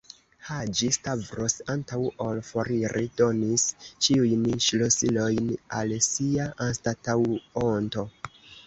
[0.45, 1.99] Haĝi-Stavros, antaŭ
[2.29, 3.67] ol foriri, donis
[4.07, 8.11] ĉiujn ŝlosilojn al sia anstataŭonto.